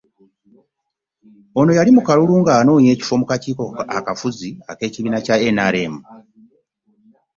[1.59, 3.65] Ono yali mu kalulu ng'anoonya ekifo ku kakiiko
[3.97, 5.95] akafuzi ak'ekibiina Kya NRM